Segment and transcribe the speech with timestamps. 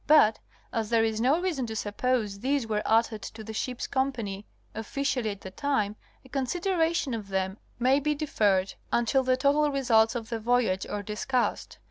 [0.07, 0.39] But,
[0.73, 5.29] as there is no reason to suppose these were uttered to the ship's company officially
[5.29, 10.29] at the time, a consideration of them may be deferred until the total results of
[10.29, 11.77] the voyage are discussed.